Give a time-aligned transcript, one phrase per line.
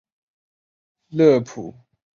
[0.03, 0.03] 勒
[1.39, 1.85] 普拉尼亚。